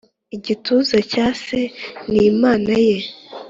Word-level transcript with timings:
igituza 0.35 0.97
cya 1.11 1.27
se 1.43 1.59
n'imana 2.11 2.73
ye. 2.85 2.97